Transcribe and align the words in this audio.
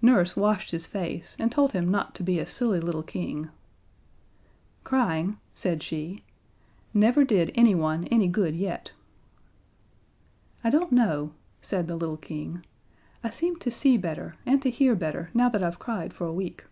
Nurse 0.00 0.36
washed 0.38 0.70
his 0.70 0.86
face, 0.86 1.36
and 1.38 1.52
told 1.52 1.72
him 1.72 1.90
not 1.90 2.14
to 2.14 2.22
be 2.22 2.38
a 2.38 2.46
silly 2.46 2.80
little 2.80 3.02
King. 3.02 3.50
"Crying," 4.84 5.36
said 5.54 5.82
she, 5.82 6.24
"never 6.94 7.24
did 7.24 7.52
anyone 7.54 8.04
any 8.06 8.26
good 8.26 8.56
yet." 8.56 8.92
"I 10.64 10.70
don't 10.70 10.92
know," 10.92 11.32
said 11.60 11.88
the 11.88 11.96
little 11.96 12.16
King, 12.16 12.64
"I 13.22 13.28
seem 13.28 13.56
to 13.56 13.70
see 13.70 13.98
better, 13.98 14.36
and 14.46 14.62
to 14.62 14.70
hear 14.70 14.94
better 14.94 15.28
now 15.34 15.50
that 15.50 15.62
I've 15.62 15.78
cried 15.78 16.14
for 16.14 16.24
a 16.26 16.32
week. 16.32 16.64